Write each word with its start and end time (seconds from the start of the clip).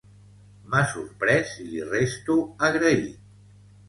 M'ha 0.69 0.79
sorprès 0.93 1.51
i 1.63 1.65
li 1.73 1.83
resto 1.89 2.39
agraït. 2.69 3.21